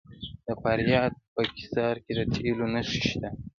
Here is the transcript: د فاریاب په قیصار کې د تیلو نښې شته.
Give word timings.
د 0.45 0.47
فاریاب 0.61 1.11
په 1.33 1.41
قیصار 1.55 1.95
کې 2.03 2.13
د 2.17 2.19
تیلو 2.33 2.65
نښې 2.73 2.99
شته. 3.07 3.29